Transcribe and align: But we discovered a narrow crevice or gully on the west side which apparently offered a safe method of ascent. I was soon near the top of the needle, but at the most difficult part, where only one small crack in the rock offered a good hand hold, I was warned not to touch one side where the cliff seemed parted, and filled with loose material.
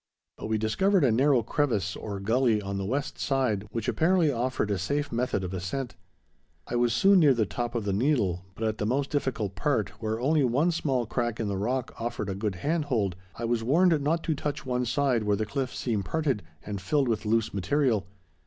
But 0.35 0.47
we 0.47 0.57
discovered 0.57 1.03
a 1.03 1.11
narrow 1.11 1.43
crevice 1.43 1.95
or 1.95 2.19
gully 2.19 2.59
on 2.59 2.79
the 2.79 2.85
west 2.85 3.19
side 3.19 3.67
which 3.69 3.87
apparently 3.87 4.31
offered 4.31 4.71
a 4.71 4.79
safe 4.79 5.11
method 5.11 5.43
of 5.43 5.53
ascent. 5.53 5.93
I 6.65 6.75
was 6.75 6.91
soon 6.91 7.19
near 7.19 7.35
the 7.35 7.45
top 7.45 7.75
of 7.75 7.85
the 7.85 7.93
needle, 7.93 8.43
but 8.55 8.63
at 8.67 8.79
the 8.79 8.87
most 8.87 9.11
difficult 9.11 9.53
part, 9.53 9.89
where 10.01 10.19
only 10.19 10.43
one 10.43 10.71
small 10.71 11.05
crack 11.05 11.39
in 11.39 11.49
the 11.49 11.55
rock 11.55 11.93
offered 12.01 12.29
a 12.29 12.33
good 12.33 12.55
hand 12.55 12.85
hold, 12.85 13.15
I 13.35 13.45
was 13.45 13.63
warned 13.63 14.01
not 14.01 14.23
to 14.23 14.33
touch 14.33 14.65
one 14.65 14.85
side 14.87 15.21
where 15.21 15.37
the 15.37 15.45
cliff 15.45 15.71
seemed 15.71 16.05
parted, 16.05 16.41
and 16.65 16.81
filled 16.81 17.07
with 17.07 17.23
loose 17.27 17.53
material. 17.53 18.07